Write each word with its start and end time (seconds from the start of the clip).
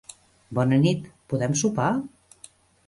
Bona 0.59 0.79
nit. 0.85 1.05
Podem 1.35 1.57
sopar? 1.63 1.91